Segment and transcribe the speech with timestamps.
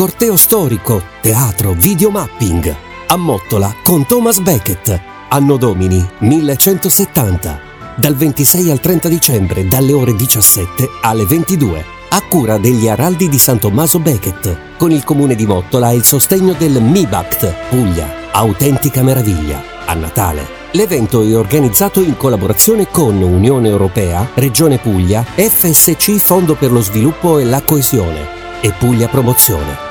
[0.00, 2.74] corteo storico, teatro, videomapping.
[3.08, 4.98] A Mottola con Thomas Beckett.
[5.28, 7.60] Anno Domini 1170.
[7.96, 11.84] Dal 26 al 30 dicembre, dalle ore 17 alle 22.
[12.08, 16.04] A cura degli Araldi di San Tommaso Beckett, con il comune di Mottola e il
[16.04, 18.30] sostegno del MIBACT Puglia.
[18.30, 19.62] Autentica meraviglia.
[19.84, 20.48] A Natale.
[20.70, 27.36] L'evento è organizzato in collaborazione con Unione Europea, Regione Puglia, FSC Fondo per lo Sviluppo
[27.36, 29.89] e la Coesione e Puglia Promozione.